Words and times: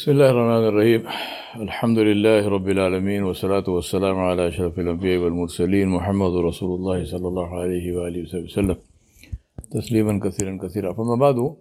بسم 0.00 0.11
الله 0.11 0.29
الرحمن 0.33 0.65
الرحيم 0.71 1.01
الحمد 1.67 1.99
لله 2.09 2.47
رب 2.55 2.67
العالمين 2.75 3.23
والصلاة 3.23 3.67
والسلام 3.75 4.17
على 4.19 4.47
أشرف 4.47 4.79
الأنبياء 4.79 5.17
والمرسلين 5.23 5.87
محمد 5.87 6.33
رسول 6.49 6.71
الله 6.79 6.99
صلى 7.05 7.27
الله 7.27 7.49
عليه 7.61 7.85
وآله 7.95 8.21
وسلم 8.43 8.77
تسليما 9.71 10.13
كثيرا 10.25 10.53
كثيرا 10.63 10.93
فما 10.93 11.15
بعد 11.15 11.57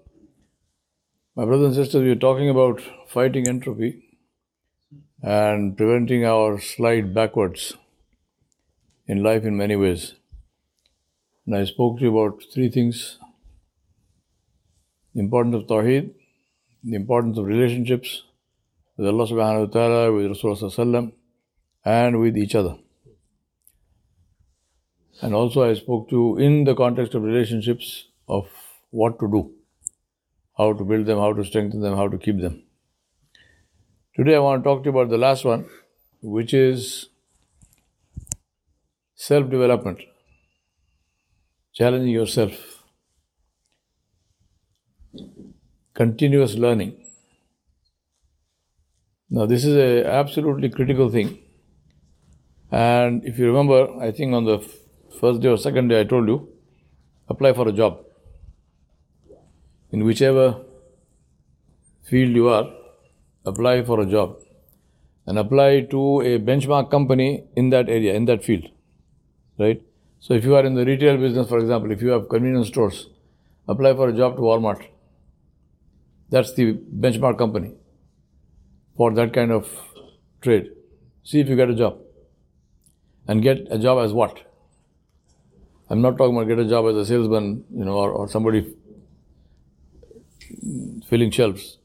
My 1.34 1.44
brothers 1.44 1.66
and 1.66 1.74
sisters, 1.74 2.02
we 2.02 2.10
are 2.10 2.22
talking 2.26 2.48
about 2.48 2.80
fighting 3.08 3.48
entropy 3.48 3.90
and 5.22 5.76
preventing 5.76 6.24
our 6.24 6.60
slide 6.60 7.12
backwards 7.12 7.74
in 9.08 9.24
life 9.24 9.44
in 9.44 9.56
many 9.56 9.74
ways. 9.74 10.14
And 11.46 11.56
I 11.56 11.64
spoke 11.64 11.98
to 11.98 12.04
you 12.04 12.16
about 12.16 12.40
three 12.54 12.70
things 12.70 13.18
the 15.14 15.20
importance 15.20 15.56
of 15.56 15.66
Tawheed, 15.66 16.10
the 16.82 16.96
importance 16.96 17.36
of 17.36 17.44
relationships 17.44 18.22
with 19.00 19.08
Allah 19.08 19.26
subhanahu 19.26 19.66
wa 19.66 19.72
ta'ala, 19.72 20.12
with 20.12 20.26
Rasulullah 20.26 21.10
and 21.86 22.20
with 22.20 22.36
each 22.36 22.54
other. 22.54 22.76
And 25.22 25.34
also 25.34 25.62
I 25.62 25.72
spoke 25.72 26.10
to 26.10 26.16
you 26.16 26.36
in 26.36 26.64
the 26.64 26.74
context 26.74 27.14
of 27.14 27.22
relationships 27.22 28.08
of 28.28 28.46
what 28.90 29.18
to 29.20 29.30
do, 29.30 29.52
how 30.58 30.74
to 30.74 30.84
build 30.84 31.06
them, 31.06 31.18
how 31.18 31.32
to 31.32 31.42
strengthen 31.46 31.80
them, 31.80 31.96
how 31.96 32.08
to 32.08 32.18
keep 32.18 32.42
them. 32.42 32.62
Today 34.14 34.34
I 34.34 34.40
want 34.40 34.62
to 34.62 34.68
talk 34.68 34.82
to 34.82 34.90
you 34.90 34.98
about 34.98 35.08
the 35.08 35.16
last 35.16 35.46
one, 35.46 35.64
which 36.20 36.52
is 36.52 37.08
self-development, 39.14 40.00
challenging 41.72 42.12
yourself 42.12 42.84
continuous 45.94 46.54
learning. 46.56 46.98
Now, 49.30 49.46
this 49.46 49.64
is 49.64 49.76
a 49.76 50.08
absolutely 50.08 50.68
critical 50.70 51.08
thing. 51.08 51.38
And 52.70 53.24
if 53.24 53.38
you 53.38 53.46
remember, 53.46 53.88
I 54.00 54.10
think 54.10 54.34
on 54.34 54.44
the 54.44 54.58
first 55.20 55.40
day 55.40 55.48
or 55.48 55.56
second 55.56 55.88
day, 55.88 56.00
I 56.00 56.04
told 56.04 56.28
you, 56.28 56.48
apply 57.28 57.52
for 57.52 57.68
a 57.68 57.72
job. 57.72 58.00
In 59.92 60.04
whichever 60.04 60.62
field 62.02 62.34
you 62.34 62.48
are, 62.48 62.70
apply 63.44 63.84
for 63.84 64.00
a 64.00 64.06
job. 64.06 64.36
And 65.26 65.38
apply 65.38 65.82
to 65.92 66.20
a 66.22 66.38
benchmark 66.38 66.90
company 66.90 67.44
in 67.54 67.70
that 67.70 67.88
area, 67.88 68.14
in 68.14 68.24
that 68.24 68.44
field. 68.44 68.64
Right? 69.58 69.82
So, 70.18 70.34
if 70.34 70.44
you 70.44 70.56
are 70.56 70.64
in 70.64 70.74
the 70.74 70.84
retail 70.84 71.16
business, 71.18 71.48
for 71.48 71.58
example, 71.58 71.92
if 71.92 72.02
you 72.02 72.08
have 72.08 72.28
convenience 72.28 72.68
stores, 72.68 73.08
apply 73.68 73.94
for 73.94 74.08
a 74.08 74.12
job 74.12 74.36
to 74.36 74.42
Walmart 74.42 74.86
that's 76.30 76.54
the 76.54 76.74
benchmark 77.04 77.36
company 77.36 77.72
for 79.00 79.10
that 79.16 79.32
kind 79.32 79.50
of 79.50 79.66
trade. 80.42 80.66
See 81.24 81.40
if 81.40 81.48
you 81.48 81.56
get 81.56 81.70
a 81.70 81.74
job. 81.74 82.00
And 83.26 83.42
get 83.42 83.68
a 83.70 83.78
job 83.78 84.00
as 84.04 84.12
what? 84.12 84.40
I'm 85.88 86.02
not 86.02 86.18
talking 86.18 86.36
about 86.36 86.48
get 86.48 86.58
a 86.58 86.68
job 86.68 86.84
as 86.90 86.96
a 86.96 87.06
salesman, 87.06 87.64
you 87.74 87.86
know, 87.86 87.94
or, 87.94 88.10
or 88.10 88.28
somebody 88.28 88.74
filling 91.08 91.30
shelves. 91.30 91.78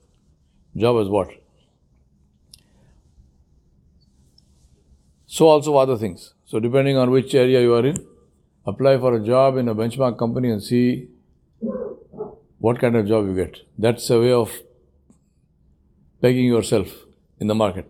Job 0.75 0.99
as 1.03 1.07
what? 1.07 1.29
So 5.25 5.47
also 5.47 5.77
other 5.77 5.97
things. 5.97 6.33
So 6.43 6.59
depending 6.59 6.97
on 6.97 7.11
which 7.11 7.33
area 7.33 7.61
you 7.61 7.73
are 7.75 7.85
in, 7.85 8.05
apply 8.65 8.97
for 8.97 9.15
a 9.15 9.23
job 9.23 9.55
in 9.55 9.69
a 9.69 9.75
benchmark 9.75 10.19
company 10.19 10.51
and 10.51 10.61
see 10.61 11.07
what 12.57 12.77
kind 12.77 12.97
of 12.97 13.07
job 13.07 13.25
you 13.25 13.35
get. 13.35 13.61
That's 13.79 14.09
a 14.09 14.19
way 14.19 14.33
of 14.33 14.51
pegging 16.21 16.47
yourself 16.47 17.04
in 17.39 17.47
the 17.47 17.55
market. 17.55 17.89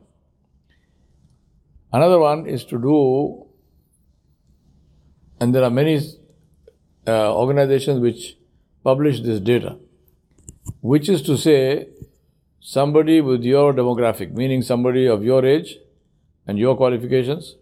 Another 1.91 2.19
one 2.19 2.45
is 2.45 2.65
to 2.65 2.77
do, 2.77 3.45
and 5.39 5.55
there 5.55 5.63
are 5.63 5.69
many 5.69 5.99
uh, 7.07 7.35
organizations 7.35 7.99
which 7.99 8.37
publish 8.83 9.21
this 9.21 9.39
data, 9.39 9.77
which 10.81 11.07
is 11.09 11.21
to 11.23 11.37
say, 11.37 11.87
somebody 12.59 13.21
with 13.21 13.43
your 13.43 13.73
demographic, 13.73 14.31
meaning 14.33 14.61
somebody 14.61 15.05
of 15.05 15.23
your 15.23 15.45
age 15.45 15.77
and 16.47 16.57
your 16.57 16.75
qualifications, 16.75 17.55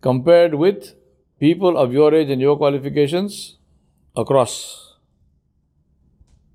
compared 0.00 0.54
with 0.54 0.94
people 1.38 1.76
of 1.76 1.92
your 1.92 2.12
age 2.14 2.28
and 2.28 2.40
your 2.40 2.56
qualifications 2.56 3.58
across 4.16 4.82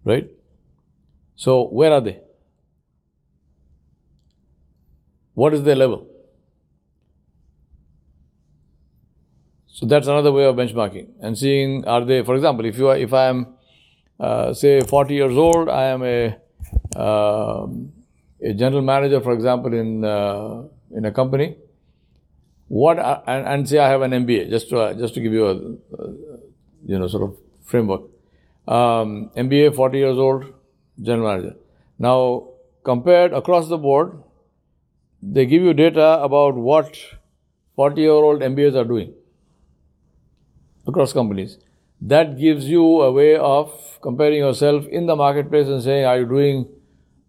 Right? 0.07 0.29
So, 1.35 1.67
where 1.67 1.91
are 1.91 1.99
they? 1.99 2.21
What 5.37 5.53
is 5.53 5.61
their 5.63 5.75
level? 5.75 6.07
So 9.67 9.85
that's 9.85 10.07
another 10.07 10.31
way 10.31 10.45
of 10.45 10.55
benchmarking 10.55 11.09
and 11.21 11.37
seeing 11.37 11.85
are 11.85 12.03
they, 12.03 12.23
for 12.23 12.35
example, 12.35 12.65
if 12.65 12.79
you 12.79 12.87
are, 12.87 12.97
if 12.97 13.13
I 13.13 13.25
am, 13.27 13.53
uh, 14.19 14.53
say, 14.53 14.81
40 14.81 15.13
years 15.13 15.37
old, 15.37 15.69
I 15.69 15.83
am 15.83 16.03
a 16.03 16.37
uh, 16.95 17.67
a 18.49 18.53
general 18.53 18.81
manager, 18.81 19.21
for 19.21 19.33
example, 19.33 19.73
in 19.73 20.03
uh, 20.03 20.63
in 20.95 21.05
a 21.05 21.11
company. 21.11 21.55
What 22.67 22.97
and, 22.97 23.47
and, 23.47 23.69
say 23.69 23.77
I 23.77 23.89
have 23.89 24.01
an 24.01 24.11
MBA, 24.11 24.49
just 24.49 24.69
to 24.71 24.95
just 24.97 25.13
to 25.13 25.21
give 25.21 25.33
you 25.33 25.45
a, 25.47 25.55
a 25.55 26.13
you 26.85 26.97
know 26.97 27.07
sort 27.07 27.29
of 27.29 27.37
framework 27.63 28.01
um, 28.67 29.29
MBA, 29.35 29.75
40 29.75 29.97
years 29.97 30.17
old, 30.17 30.53
general 31.01 31.29
manager. 31.29 31.55
Now, 31.99 32.49
compared 32.83 33.33
across 33.33 33.69
the 33.69 33.77
board, 33.77 34.23
they 35.21 35.45
give 35.45 35.61
you 35.61 35.73
data 35.73 36.21
about 36.21 36.55
what 36.55 36.97
40 37.75 38.01
year 38.01 38.11
old 38.11 38.41
MBAs 38.41 38.75
are 38.75 38.85
doing 38.85 39.13
across 40.87 41.13
companies. 41.13 41.57
That 41.99 42.37
gives 42.37 42.65
you 42.65 42.83
a 43.01 43.11
way 43.11 43.35
of 43.35 43.99
comparing 44.01 44.37
yourself 44.37 44.85
in 44.87 45.07
the 45.07 45.15
marketplace 45.15 45.67
and 45.67 45.81
saying, 45.81 46.05
are 46.05 46.19
you 46.19 46.25
doing 46.25 46.69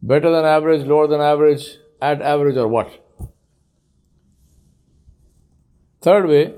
better 0.03 0.31
than 0.31 0.44
average, 0.44 0.87
lower 0.87 1.06
than 1.06 1.21
average, 1.21 1.76
at 2.00 2.21
average, 2.22 2.56
or 2.56 2.69
what? 2.69 2.91
Third 6.00 6.28
way 6.28 6.55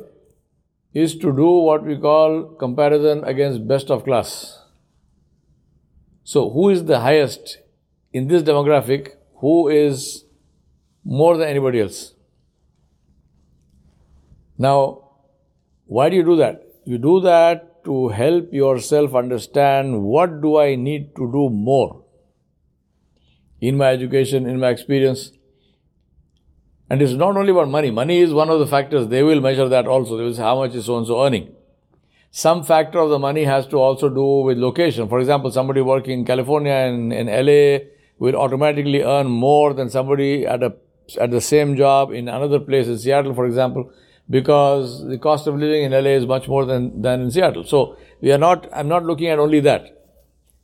is 0.92 1.16
to 1.16 1.32
do 1.32 1.48
what 1.48 1.84
we 1.84 1.96
call 1.96 2.42
comparison 2.58 3.24
against 3.24 3.66
best 3.66 3.90
of 3.90 4.04
class. 4.04 4.58
So, 6.24 6.50
who 6.50 6.68
is 6.68 6.84
the 6.84 7.00
highest 7.00 7.58
in 8.12 8.28
this 8.28 8.42
demographic? 8.42 9.10
Who 9.36 9.68
is 9.68 10.24
more 11.10 11.36
than 11.36 11.48
anybody 11.48 11.80
else? 11.80 12.14
Now, 14.56 14.76
why 15.86 16.08
do 16.08 16.16
you 16.16 16.22
do 16.22 16.36
that? 16.36 16.62
You 16.84 16.98
do 16.98 17.20
that 17.20 17.84
to 17.84 18.08
help 18.08 18.52
yourself 18.52 19.14
understand 19.14 20.02
what 20.02 20.40
do 20.40 20.56
I 20.58 20.74
need 20.76 21.14
to 21.16 21.30
do 21.32 21.48
more 21.50 22.04
in 23.60 23.76
my 23.76 23.88
education, 23.88 24.46
in 24.46 24.60
my 24.60 24.68
experience. 24.68 25.32
And 26.88 27.02
it's 27.02 27.12
not 27.12 27.36
only 27.36 27.50
about 27.50 27.68
money. 27.68 27.90
Money 27.90 28.20
is 28.20 28.32
one 28.32 28.50
of 28.50 28.58
the 28.58 28.66
factors. 28.66 29.08
They 29.08 29.22
will 29.22 29.40
measure 29.40 29.68
that 29.68 29.86
also. 29.86 30.16
They 30.16 30.24
will 30.24 30.34
say 30.34 30.42
how 30.42 30.58
much 30.58 30.74
is 30.74 30.86
so 30.86 30.98
and 30.98 31.06
so 31.06 31.24
earning 31.24 31.54
some 32.30 32.62
factor 32.62 32.98
of 33.00 33.10
the 33.10 33.18
money 33.18 33.44
has 33.44 33.66
to 33.66 33.76
also 33.76 34.08
do 34.08 34.40
with 34.42 34.56
location. 34.58 35.08
For 35.08 35.18
example, 35.18 35.50
somebody 35.50 35.80
working 35.80 36.20
in 36.20 36.24
California 36.24 36.72
and 36.72 37.12
in 37.12 37.26
LA 37.26 37.86
will 38.18 38.36
automatically 38.36 39.02
earn 39.02 39.26
more 39.26 39.74
than 39.74 39.90
somebody 39.90 40.46
at 40.46 40.62
a 40.62 40.70
at 41.16 41.30
the 41.30 41.40
same 41.40 41.76
job 41.76 42.12
in 42.12 42.28
another 42.28 42.60
place 42.60 42.86
in 42.86 42.98
Seattle, 42.98 43.34
for 43.34 43.46
example, 43.46 43.92
because 44.28 45.04
the 45.06 45.18
cost 45.18 45.46
of 45.46 45.56
living 45.56 45.84
in 45.84 45.92
LA 45.92 46.10
is 46.10 46.26
much 46.26 46.46
more 46.48 46.64
than, 46.64 47.02
than 47.02 47.20
in 47.22 47.30
Seattle. 47.30 47.64
So 47.64 47.96
we 48.20 48.32
are 48.32 48.38
not, 48.38 48.68
I'm 48.72 48.88
not 48.88 49.04
looking 49.04 49.28
at 49.28 49.38
only 49.38 49.60
that, 49.60 50.04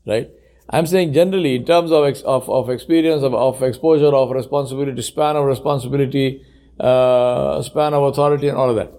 right? 0.06 0.30
I'm 0.68 0.86
saying 0.86 1.12
generally 1.12 1.56
in 1.56 1.64
terms 1.64 1.92
of, 1.92 2.04
ex, 2.04 2.22
of, 2.22 2.48
of 2.50 2.70
experience, 2.70 3.22
of, 3.22 3.34
of 3.34 3.62
exposure, 3.62 4.14
of 4.14 4.30
responsibility, 4.30 5.00
span 5.02 5.36
of 5.36 5.44
responsibility, 5.44 6.44
uh, 6.78 7.62
span 7.62 7.94
of 7.94 8.02
authority 8.04 8.48
and 8.48 8.56
all 8.56 8.70
of 8.70 8.76
that. 8.76 8.92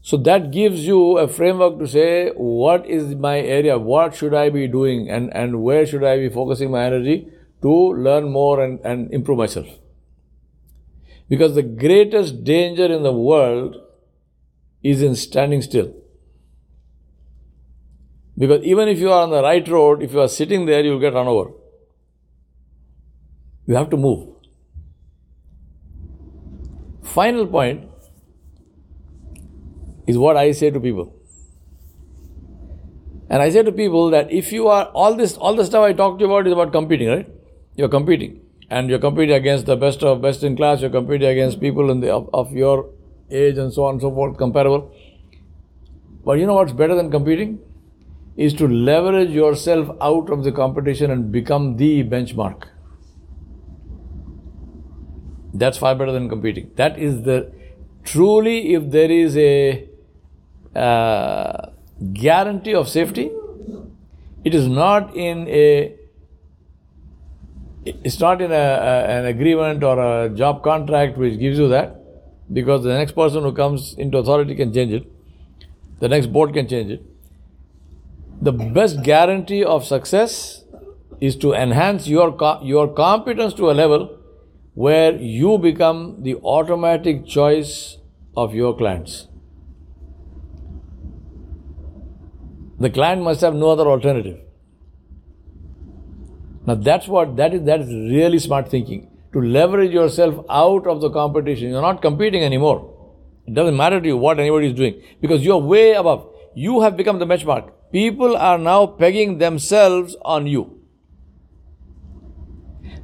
So 0.00 0.16
that 0.18 0.52
gives 0.52 0.86
you 0.86 1.18
a 1.18 1.28
framework 1.28 1.78
to 1.80 1.86
say, 1.86 2.30
what 2.30 2.86
is 2.86 3.14
my 3.14 3.40
area? 3.40 3.78
What 3.78 4.14
should 4.14 4.34
I 4.34 4.48
be 4.48 4.66
doing? 4.66 5.10
And, 5.10 5.34
and 5.34 5.62
where 5.62 5.86
should 5.86 6.04
I 6.04 6.16
be 6.18 6.28
focusing 6.28 6.70
my 6.70 6.84
energy 6.84 7.28
to 7.62 7.68
learn 7.94 8.30
more 8.30 8.62
and, 8.62 8.80
and 8.84 9.12
improve 9.12 9.38
myself? 9.38 9.66
Because 11.28 11.54
the 11.54 11.62
greatest 11.62 12.44
danger 12.44 12.86
in 12.86 13.02
the 13.02 13.12
world 13.12 13.76
is 14.82 15.02
in 15.02 15.14
standing 15.16 15.62
still. 15.62 15.94
Because 18.36 18.62
even 18.62 18.88
if 18.88 18.98
you 18.98 19.10
are 19.10 19.22
on 19.22 19.30
the 19.30 19.42
right 19.42 19.66
road, 19.68 20.02
if 20.02 20.12
you 20.12 20.20
are 20.20 20.28
sitting 20.28 20.64
there, 20.66 20.82
you 20.82 20.92
will 20.92 21.00
get 21.00 21.12
run 21.12 21.26
over. 21.26 21.50
You 23.66 23.74
have 23.74 23.90
to 23.90 23.96
move. 23.96 24.28
Final 27.02 27.46
point 27.46 27.90
is 30.06 30.16
what 30.16 30.36
I 30.36 30.52
say 30.52 30.70
to 30.70 30.80
people. 30.80 31.14
And 33.28 33.42
I 33.42 33.50
say 33.50 33.62
to 33.62 33.72
people 33.72 34.10
that 34.10 34.32
if 34.32 34.52
you 34.52 34.68
are 34.68 34.84
all 34.86 35.14
this 35.14 35.36
all 35.36 35.54
the 35.54 35.64
stuff 35.66 35.84
I 35.84 35.92
talked 35.92 36.20
to 36.20 36.24
you 36.24 36.30
about 36.30 36.46
is 36.46 36.52
about 36.52 36.72
competing, 36.72 37.08
right? 37.08 37.28
You're 37.76 37.88
competing. 37.88 38.40
And 38.70 38.90
you're 38.90 38.98
competing 38.98 39.34
against 39.34 39.66
the 39.66 39.76
best 39.76 40.02
of 40.02 40.20
best 40.20 40.42
in 40.42 40.56
class, 40.56 40.80
you're 40.80 40.90
competing 40.90 41.28
against 41.28 41.60
people 41.60 41.90
in 41.90 42.00
the, 42.00 42.12
of, 42.12 42.28
of 42.32 42.52
your 42.52 42.90
age 43.30 43.58
and 43.58 43.72
so 43.72 43.84
on 43.84 43.94
and 43.94 44.00
so 44.00 44.12
forth, 44.12 44.36
comparable. 44.36 44.92
But 46.24 46.38
you 46.38 46.46
know 46.46 46.54
what's 46.54 46.72
better 46.72 46.94
than 46.94 47.10
competing? 47.10 47.60
Is 48.36 48.54
to 48.54 48.68
leverage 48.68 49.30
yourself 49.30 49.96
out 50.00 50.30
of 50.30 50.44
the 50.44 50.52
competition 50.52 51.10
and 51.10 51.32
become 51.32 51.76
the 51.76 52.04
benchmark. 52.04 52.68
That's 55.54 55.78
far 55.78 55.94
better 55.94 56.12
than 56.12 56.28
competing. 56.28 56.70
That 56.76 56.98
is 56.98 57.22
the 57.22 57.52
truly, 58.04 58.74
if 58.74 58.90
there 58.90 59.10
is 59.10 59.36
a 59.36 59.88
uh, 60.76 61.70
guarantee 62.12 62.74
of 62.74 62.88
safety, 62.88 63.30
it 64.44 64.54
is 64.54 64.68
not 64.68 65.16
in 65.16 65.48
a 65.48 65.97
it's 68.04 68.20
not 68.20 68.40
in 68.40 68.52
a, 68.52 68.54
a, 68.54 69.04
an 69.18 69.26
agreement 69.26 69.82
or 69.82 69.98
a 69.98 70.28
job 70.30 70.62
contract 70.62 71.16
which 71.16 71.38
gives 71.38 71.58
you 71.58 71.68
that 71.68 71.96
because 72.52 72.82
the 72.84 72.94
next 72.94 73.12
person 73.12 73.42
who 73.42 73.52
comes 73.52 73.94
into 73.94 74.18
authority 74.18 74.54
can 74.54 74.72
change 74.72 74.92
it. 74.92 75.06
The 76.00 76.08
next 76.08 76.28
board 76.32 76.54
can 76.54 76.68
change 76.68 76.90
it. 76.92 77.02
The 78.40 78.52
best 78.52 79.02
guarantee 79.02 79.64
of 79.64 79.84
success 79.84 80.64
is 81.20 81.36
to 81.36 81.52
enhance 81.52 82.06
your 82.06 82.36
your 82.62 82.88
competence 82.94 83.54
to 83.54 83.70
a 83.70 83.74
level 83.82 84.16
where 84.74 85.16
you 85.16 85.58
become 85.58 86.22
the 86.22 86.36
automatic 86.36 87.26
choice 87.26 87.98
of 88.36 88.54
your 88.54 88.76
clients. 88.76 89.26
The 92.78 92.90
client 92.90 93.22
must 93.22 93.40
have 93.40 93.54
no 93.54 93.70
other 93.70 93.88
alternative 93.88 94.38
now 96.68 96.74
that's 96.74 97.08
what 97.08 97.36
that 97.36 97.54
is 97.54 97.62
that 97.68 97.80
is 97.80 97.92
really 98.14 98.38
smart 98.38 98.70
thinking. 98.70 99.10
To 99.32 99.40
leverage 99.40 99.92
yourself 99.92 100.44
out 100.50 100.86
of 100.86 101.00
the 101.00 101.10
competition. 101.10 101.70
You're 101.70 101.82
not 101.82 102.02
competing 102.02 102.42
anymore. 102.44 102.78
It 103.46 103.54
doesn't 103.54 103.76
matter 103.76 104.00
to 104.00 104.06
you 104.06 104.16
what 104.16 104.38
anybody 104.38 104.68
is 104.68 104.74
doing 104.74 105.02
because 105.22 105.44
you're 105.44 105.58
way 105.58 105.92
above. 105.92 106.26
You 106.54 106.80
have 106.82 106.96
become 106.96 107.18
the 107.18 107.26
benchmark. 107.26 107.70
People 107.92 108.36
are 108.36 108.58
now 108.58 108.86
pegging 108.86 109.38
themselves 109.38 110.16
on 110.22 110.46
you. 110.46 110.64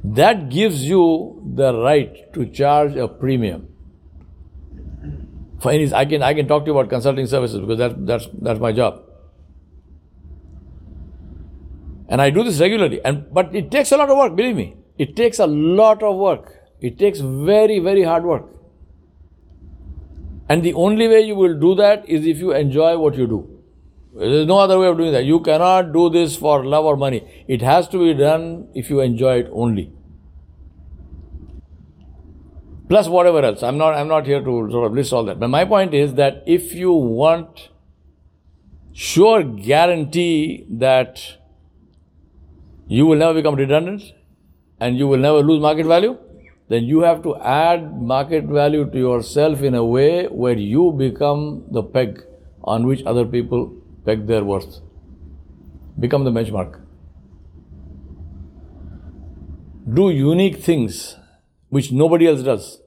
That 0.03 0.49
gives 0.49 0.83
you 0.85 1.41
the 1.55 1.73
right 1.75 2.31
to 2.33 2.45
charge 2.45 2.95
a 2.95 3.07
premium. 3.07 3.67
For 5.61 5.71
any, 5.71 5.91
I 5.91 6.05
can 6.05 6.21
I 6.21 6.35
can 6.35 6.47
talk 6.47 6.65
to 6.65 6.71
you 6.71 6.77
about 6.77 6.91
consulting 6.91 7.25
services 7.25 7.59
because 7.61 7.79
that's 7.79 7.95
that's 8.11 8.29
that's 8.49 8.59
my 8.59 8.71
job. 8.71 9.04
And 12.07 12.21
I 12.21 12.29
do 12.29 12.43
this 12.43 12.59
regularly. 12.59 13.03
And 13.03 13.33
but 13.33 13.55
it 13.55 13.71
takes 13.71 13.91
a 13.91 13.97
lot 13.97 14.09
of 14.09 14.17
work, 14.17 14.35
believe 14.35 14.55
me. 14.55 14.77
It 14.97 15.15
takes 15.15 15.39
a 15.39 15.47
lot 15.47 16.03
of 16.03 16.15
work. 16.15 16.51
It 16.81 16.99
takes 16.99 17.19
very, 17.19 17.79
very 17.79 18.03
hard 18.03 18.23
work. 18.23 18.45
And 20.47 20.63
the 20.63 20.73
only 20.73 21.07
way 21.07 21.21
you 21.21 21.35
will 21.35 21.59
do 21.59 21.75
that 21.75 22.07
is 22.07 22.25
if 22.25 22.37
you 22.37 22.53
enjoy 22.53 22.97
what 22.97 23.15
you 23.15 23.27
do. 23.27 23.55
There 24.13 24.29
is 24.29 24.47
no 24.47 24.59
other 24.59 24.79
way 24.79 24.87
of 24.87 24.97
doing 24.97 25.11
that. 25.11 25.25
You 25.25 25.39
cannot 25.41 25.91
do 25.91 26.09
this 26.09 26.37
for 26.37 26.63
love 26.63 26.85
or 26.85 26.95
money. 26.95 27.45
It 27.47 27.61
has 27.61 27.87
to 27.89 27.97
be 27.97 28.13
done 28.13 28.69
if 28.73 28.89
you 28.89 29.01
enjoy 29.01 29.39
it 29.39 29.49
only. 29.51 29.91
Plus 32.87 33.07
whatever 33.07 33.39
else. 33.43 33.63
I'm 33.63 33.77
not 33.77 33.95
I'm 33.95 34.07
not 34.07 34.25
here 34.25 34.39
to 34.39 34.69
sort 34.71 34.85
of 34.85 34.93
list 34.93 35.11
all 35.11 35.25
that. 35.25 35.39
But 35.39 35.49
my 35.49 35.65
point 35.65 35.93
is 35.93 36.13
that 36.13 36.43
if 36.45 36.73
you 36.73 36.93
want 36.93 37.69
sure 38.93 39.43
guarantee 39.43 40.65
that 40.69 41.19
you 42.87 43.05
will 43.05 43.17
never 43.17 43.33
become 43.33 43.55
redundant 43.55 44.03
and 44.79 44.97
you 44.97 45.07
will 45.07 45.17
never 45.17 45.41
lose 45.41 45.59
market 45.59 45.85
value, 45.85 46.17
then 46.67 46.83
you 46.83 47.01
have 47.01 47.21
to 47.23 47.35
add 47.37 48.01
market 48.01 48.45
value 48.45 48.89
to 48.89 48.97
yourself 48.97 49.61
in 49.61 49.75
a 49.75 49.83
way 49.83 50.25
where 50.27 50.57
you 50.57 50.91
become 50.91 51.65
the 51.71 51.83
peg 51.83 52.23
on 52.63 52.87
which 52.87 53.03
other 53.05 53.25
people 53.25 53.73
peg 54.05 54.27
their 54.27 54.43
worth. 54.43 54.79
Become 55.99 56.25
the 56.25 56.31
benchmark. 56.31 56.81
Do 59.93 60.09
unique 60.09 60.57
things 60.57 61.15
which 61.69 61.91
nobody 61.91 62.27
else 62.27 62.41
does. 62.41 62.81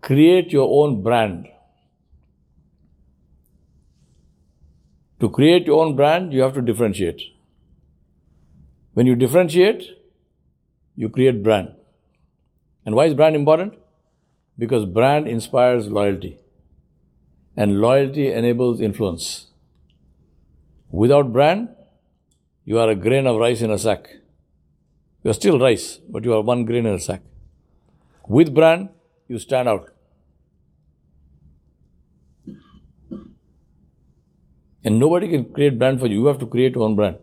Create 0.00 0.50
your 0.52 0.68
own 0.82 1.02
brand. 1.02 1.46
To 5.20 5.28
create 5.28 5.66
your 5.66 5.84
own 5.84 5.96
brand, 5.96 6.32
you 6.32 6.40
have 6.40 6.54
to 6.54 6.62
differentiate. 6.62 7.20
When 8.94 9.06
you 9.06 9.14
differentiate, 9.14 9.84
you 10.96 11.10
create 11.10 11.42
brand. 11.42 11.74
And 12.86 12.94
why 12.94 13.04
is 13.04 13.14
brand 13.14 13.36
important? 13.36 13.74
Because 14.58 14.86
brand 14.86 15.28
inspires 15.28 15.88
loyalty. 15.88 16.38
And 17.56 17.80
loyalty 17.80 18.32
enables 18.32 18.80
influence. 18.80 19.48
Without 20.90 21.32
brand, 21.32 21.68
you 22.64 22.78
are 22.78 22.88
a 22.88 22.94
grain 22.94 23.26
of 23.26 23.36
rice 23.36 23.60
in 23.60 23.70
a 23.70 23.78
sack. 23.78 24.08
You 25.22 25.30
are 25.30 25.34
still 25.34 25.58
rice, 25.58 25.98
but 26.08 26.24
you 26.24 26.32
are 26.32 26.40
one 26.40 26.64
grain 26.64 26.86
in 26.86 26.94
a 26.94 26.98
sack. 26.98 27.20
With 28.26 28.54
brand, 28.54 28.88
you 29.28 29.38
stand 29.38 29.68
out. 29.68 29.89
And 34.84 34.98
nobody 34.98 35.28
can 35.28 35.52
create 35.52 35.78
brand 35.78 36.00
for 36.00 36.06
you. 36.06 36.20
You 36.20 36.26
have 36.26 36.38
to 36.38 36.46
create 36.46 36.74
your 36.74 36.84
own 36.84 36.96
brand. 36.96 37.18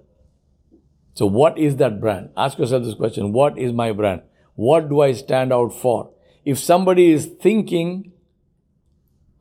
So 1.14 1.26
what 1.26 1.58
is 1.58 1.78
that 1.78 2.00
brand? 2.00 2.30
Ask 2.38 2.60
yourself 2.60 2.84
this 2.84 2.94
question. 2.94 3.34
What 3.34 3.58
is 3.58 3.74
my 3.74 3.92
brand? 3.92 4.22
What 4.56 4.90
do 4.90 5.02
I 5.02 5.14
stand 5.14 5.52
out 5.52 5.70
for? 5.70 6.12
If 6.46 6.60
somebody 6.60 7.12
is 7.12 7.26
thinking 7.26 8.12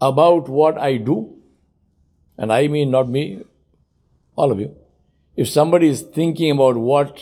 about 0.00 0.48
what 0.48 0.78
I 0.78 0.96
do, 0.96 1.36
and 2.38 2.52
I 2.52 2.68
mean 2.68 2.90
not 2.90 3.08
me, 3.08 3.42
all 4.36 4.50
of 4.50 4.60
you. 4.60 4.74
If 5.36 5.48
somebody 5.48 5.88
is 5.88 6.00
thinking 6.00 6.50
about 6.50 6.76
what 6.76 7.19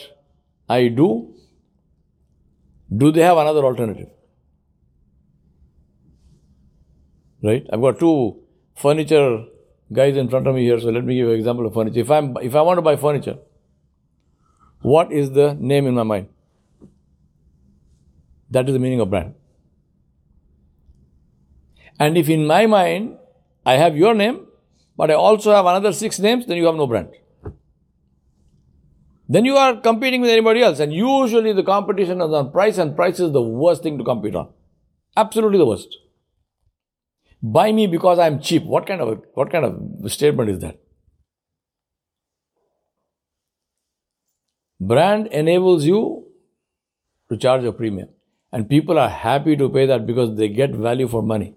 I 0.69 0.88
do, 0.88 1.35
do 2.97 3.11
they 3.11 3.23
have 3.23 3.38
another 3.38 3.64
alternative? 3.64 4.08
Right? 7.43 7.67
I've 7.73 7.81
got 7.81 7.99
two 7.99 8.40
furniture 8.76 9.44
guys 9.93 10.17
in 10.17 10.29
front 10.29 10.47
of 10.47 10.55
me 10.55 10.65
here, 10.65 10.81
so 10.81 10.89
let 10.89 11.05
me 11.05 11.15
give 11.15 11.27
you 11.27 11.33
an 11.33 11.39
example 11.39 11.67
of 11.67 11.75
furniture. 11.75 12.01
If, 12.01 12.11
I'm, 12.11 12.37
if 12.43 12.55
I 12.55 12.63
want 12.63 12.79
to 12.79 12.83
buy 12.83 12.97
furniture, 12.97 13.39
what 14.83 15.13
is 15.13 15.31
the 15.33 15.55
name 15.55 15.87
in 15.87 15.95
my 15.95 16.03
mind? 16.03 16.29
That 18.50 18.69
is 18.69 18.73
the 18.73 18.79
meaning 18.79 19.00
of 19.00 19.11
brand. 19.11 19.35
And 21.99 22.19
if 22.19 22.29
in 22.29 22.47
my 22.47 22.67
mind 22.67 23.19
I 23.64 23.75
have 23.75 23.97
your 23.97 24.14
name, 24.14 24.47
but 24.97 25.11
I 25.11 25.14
also 25.14 25.53
have 25.53 25.67
another 25.67 25.93
six 25.93 26.19
names, 26.19 26.47
then 26.47 26.57
you 26.57 26.67
have 26.67 26.75
no 26.75 26.87
brand. 26.87 27.09
Then 29.29 29.45
you 29.45 29.57
are 29.57 29.81
competing 29.81 30.21
with 30.21 30.31
anybody 30.31 30.62
else, 30.62 30.81
and 30.81 30.93
usually 30.93 31.53
the 31.53 31.62
competition 31.62 32.21
is 32.21 32.31
on 32.31 32.53
price, 32.53 32.79
and 32.79 32.95
price 32.95 33.19
is 33.19 33.33
the 33.33 33.43
worst 33.43 33.83
thing 33.83 33.97
to 33.99 34.05
compete 34.05 34.35
on. 34.35 34.53
Absolutely 35.17 35.59
the 35.59 35.67
worst 35.67 35.97
buy 37.45 37.71
me 37.73 37.87
because 37.87 38.19
I'm 38.19 38.41
cheap. 38.41 38.65
What 38.65 38.87
kind 38.87 39.01
of 39.01 39.23
what 39.35 39.51
kind 39.53 39.65
of 39.65 40.13
statement 40.13 40.51
is 40.51 40.61
that? 40.61 40.79
Brand 44.81 45.27
enables 45.29 45.85
you 45.85 46.01
to 47.31 47.37
charge 47.37 47.65
a 47.65 47.73
premium, 47.73 48.09
and 48.53 48.69
people 48.69 48.99
are 48.99 49.09
happy 49.09 49.57
to 49.57 49.69
pay 49.69 49.87
that 49.87 50.07
because 50.07 50.37
they 50.37 50.49
get 50.49 50.75
value 50.87 51.09
for 51.09 51.23
money. 51.23 51.55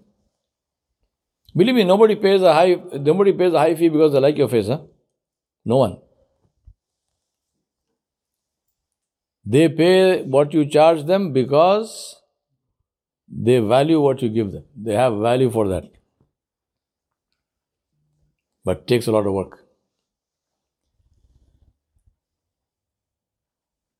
Believe 1.56 1.74
me, 1.74 1.84
nobody 1.84 2.14
pays 2.16 2.42
a 2.42 2.52
high 2.52 2.76
nobody 3.10 3.32
pays 3.32 3.52
a 3.52 3.58
high 3.58 3.74
fee 3.74 3.88
because 3.88 4.12
they 4.12 4.20
like 4.20 4.38
your 4.38 4.48
face, 4.48 4.68
huh? 4.68 4.80
No 5.64 5.78
one. 5.78 5.98
They 9.44 9.68
pay 9.68 10.22
what 10.22 10.52
you 10.52 10.64
charge 10.66 11.04
them 11.06 11.32
because 11.32 11.92
they 13.30 13.58
value 13.58 14.00
what 14.00 14.22
you 14.22 14.28
give 14.28 14.52
them. 14.52 14.64
They 14.76 14.94
have 14.94 15.16
value 15.18 15.50
for 15.50 15.68
that. 15.68 15.90
But 18.64 18.86
takes 18.86 19.06
a 19.06 19.12
lot 19.12 19.26
of 19.26 19.32
work. 19.32 19.64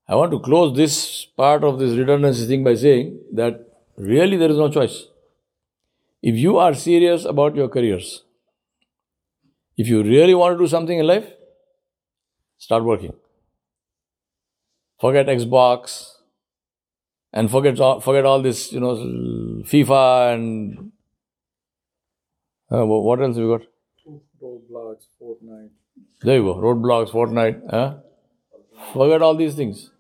I 0.09 0.15
want 0.15 0.33
to 0.33 0.41
close 0.41 0.75
this 0.75 1.27
part 1.37 1.63
of 1.65 1.79
this 1.79 1.97
redundancy 1.97 2.47
thing 2.47 2.65
by 2.65 2.75
saying 2.75 3.21
that 3.35 3.69
really 3.97 4.39
there 4.39 4.51
is 4.51 4.57
no 4.57 4.71
choice. 4.71 5.07
If 6.23 6.37
you 6.37 6.57
are 6.57 6.75
serious 6.75 7.25
about 7.25 7.55
your 7.55 7.69
careers, 7.69 8.25
if 9.77 9.87
you 9.87 10.03
really 10.03 10.35
want 10.35 10.55
to 10.55 10.65
do 10.65 10.67
something 10.67 10.99
in 10.99 11.07
life, 11.07 11.27
start 12.57 12.85
working. 12.85 13.13
Forget 14.99 15.27
Xbox, 15.27 16.18
and 17.33 17.51
forget 17.51 17.79
all, 17.81 18.01
forget 18.01 18.25
all 18.25 18.43
this, 18.43 18.73
you 18.73 18.81
know, 18.81 18.95
FIFA 19.65 20.35
and 20.35 20.93
uh, 22.71 22.85
what 22.85 23.21
else 23.21 23.37
we 23.37 23.47
got? 23.47 23.63
Roblox, 24.43 25.07
Fortnite. 25.21 25.71
There 26.23 26.37
you 26.37 26.43
go. 26.43 26.55
Roadblocks, 26.57 27.11
Fortnite, 27.11 27.63
huh? 27.71 27.97
Forget 28.93 29.23
all 29.23 29.35
these 29.35 29.55
things. 29.55 29.91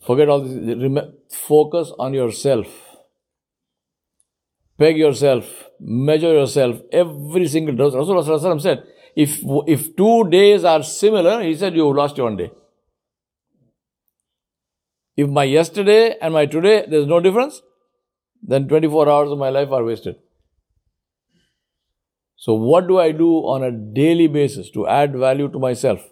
Forget 0.00 0.28
all 0.28 0.40
this. 0.40 0.76
Rem- 0.76 1.14
focus 1.28 1.92
on 1.98 2.14
yourself. 2.14 2.66
Peg 4.78 4.96
yourself. 4.96 5.44
Measure 5.78 6.32
yourself. 6.32 6.80
Every 6.90 7.46
single 7.48 7.74
day. 7.74 7.96
Rasulullah 7.96 8.60
said, 8.60 8.82
if, 9.14 9.40
if 9.66 9.94
two 9.96 10.28
days 10.30 10.64
are 10.64 10.82
similar, 10.82 11.42
he 11.42 11.54
said, 11.54 11.74
you've 11.74 11.94
lost 11.94 12.18
one 12.18 12.36
day. 12.36 12.50
If 15.20 15.28
my 15.28 15.44
yesterday 15.44 16.16
and 16.20 16.32
my 16.34 16.46
today, 16.46 16.86
there's 16.88 17.06
no 17.06 17.20
difference, 17.20 17.60
then 18.42 18.68
24 18.68 19.08
hours 19.08 19.30
of 19.30 19.38
my 19.38 19.50
life 19.50 19.70
are 19.78 19.84
wasted. 19.84 20.16
So, 22.36 22.54
what 22.54 22.88
do 22.88 22.98
I 22.98 23.12
do 23.12 23.30
on 23.54 23.62
a 23.62 23.70
daily 23.70 24.28
basis 24.28 24.70
to 24.70 24.86
add 24.86 25.14
value 25.24 25.48
to 25.48 25.58
myself? 25.58 26.06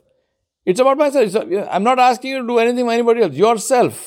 It's 0.67 0.81
about 0.81 0.99
myself. 0.99 1.35
I'm 1.71 1.85
not 1.85 1.99
asking 1.99 2.33
you 2.33 2.43
to 2.43 2.47
do 2.47 2.59
anything 2.59 2.85
for 2.85 2.93
anybody 2.93 3.23
else. 3.23 3.35
Yourself. 3.35 4.03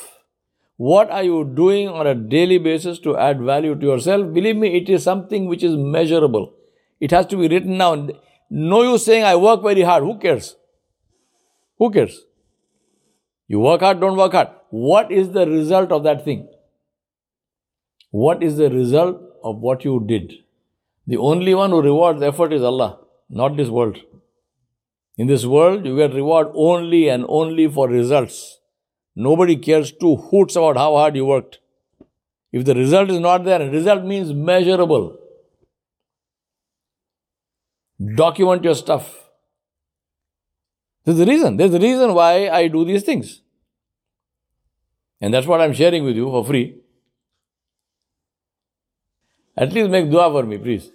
What 0.78 1.10
are 1.10 1.24
you 1.24 1.44
doing 1.56 1.88
on 1.88 2.06
a 2.06 2.14
daily 2.14 2.60
basis 2.60 3.00
to 3.00 3.18
add 3.18 3.42
value 3.42 3.74
to 3.76 3.86
yourself? 3.86 4.32
Believe 4.34 4.56
me, 4.56 4.76
it 4.78 4.90
is 4.90 5.04
something 5.04 5.48
which 5.48 5.64
is 5.64 5.76
measurable. 5.76 6.54
It 7.00 7.12
has 7.12 7.26
to 7.28 7.38
be 7.38 7.48
written 7.48 7.78
down. 7.78 8.12
No 8.50 8.84
use 8.84 9.06
saying, 9.06 9.24
I 9.24 9.36
work 9.36 9.64
very 9.64 9.82
hard. 9.82 10.04
Who 10.04 10.18
cares? 10.20 10.56
Who 11.80 11.90
cares? 11.90 12.22
You 13.52 13.60
work 13.60 13.82
hard, 13.82 14.00
don't 14.00 14.16
work 14.16 14.32
hard. 14.32 14.48
What 14.70 15.12
is 15.12 15.32
the 15.32 15.46
result 15.46 15.92
of 15.92 16.04
that 16.04 16.24
thing? 16.24 16.48
What 18.12 18.42
is 18.42 18.56
the 18.56 18.70
result 18.70 19.20
of 19.44 19.58
what 19.58 19.84
you 19.84 20.02
did? 20.08 20.32
The 21.06 21.18
only 21.18 21.54
one 21.54 21.72
who 21.72 21.82
rewards 21.82 22.22
effort 22.22 22.54
is 22.54 22.64
Allah, 22.64 23.00
not 23.30 23.58
this 23.58 23.68
world. 23.68 23.98
In 25.18 25.28
this 25.28 25.46
world, 25.46 25.86
you 25.86 25.98
get 25.98 26.14
reward 26.14 26.48
only 26.54 27.10
and 27.10 27.26
only 27.28 27.68
for 27.68 27.90
results. 27.90 28.60
Nobody 29.18 29.58
cares 29.58 29.92
two 29.92 30.16
hoots 30.16 30.56
about 30.56 30.78
how 30.78 30.96
hard 30.96 31.18
you 31.18 31.26
worked. 31.26 31.60
If 32.54 32.64
the 32.64 32.74
result 32.74 33.10
is 33.10 33.20
not 33.20 33.44
there, 33.44 33.70
result 33.70 34.06
means 34.06 34.34
measurable. 34.34 35.18
Document 38.16 38.64
your 38.64 38.76
stuff. 38.76 39.14
There's 41.04 41.20
a 41.20 41.26
reason. 41.26 41.58
There's 41.58 41.74
a 41.74 41.80
reason 41.80 42.14
why 42.14 42.50
I 42.50 42.68
do 42.70 42.86
these 42.86 43.04
things. 43.04 43.41
And 45.21 45.33
that's 45.33 45.47
what 45.47 45.61
I'm 45.61 45.73
sharing 45.73 46.05
with 46.05 46.17
you 46.17 46.27
for 46.27 46.45
free. 46.45 46.77
At 49.57 49.73
least 49.73 49.91
make 49.91 50.11
dua 50.11 50.31
for 50.31 50.43
me, 50.43 50.59
please. 50.59 50.91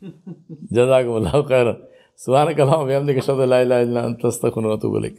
Jazakumullah 0.71 1.47
khairan. 1.53 1.79
سبحانك 2.19 2.59
اللهم 2.59 2.81
وبحمدك 2.83 3.17
اشهد 3.17 3.39
ان 3.39 3.49
لا 3.49 3.61
اله 3.61 3.83
الا 3.83 4.05
انت 4.07 4.25
استغفرك 4.25 4.65
واتوب 4.65 4.95
اليك 4.95 5.17